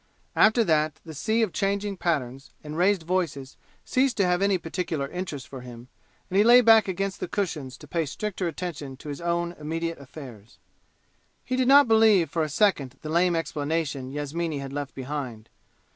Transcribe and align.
After 0.35 0.63
that 0.63 0.99
the 1.05 1.13
sea 1.13 1.43
of 1.43 1.53
changing 1.53 1.95
patterns 1.95 2.49
and 2.63 2.75
raised 2.75 3.03
voices 3.03 3.55
ceased 3.85 4.17
to 4.17 4.25
have 4.25 4.41
any 4.41 4.57
particular 4.57 5.07
interest 5.07 5.47
for 5.47 5.61
him 5.61 5.89
and 6.27 6.37
he 6.39 6.43
lay 6.43 6.61
back 6.61 6.87
against 6.87 7.19
the 7.19 7.27
cushions 7.27 7.77
to 7.77 7.87
pay 7.87 8.07
stricter 8.07 8.47
attention 8.47 8.97
to 8.97 9.09
his 9.09 9.21
own 9.21 9.51
immediate 9.59 9.99
affairs. 9.99 10.57
He 11.45 11.55
did 11.55 11.67
not 11.67 11.87
believe 11.87 12.31
for 12.31 12.41
a 12.41 12.49
second 12.49 12.97
the 13.03 13.09
lame 13.09 13.35
explanation 13.35 14.11
Yasmini 14.11 14.57
had 14.57 14.73
left 14.73 14.95
behind. 14.95 15.49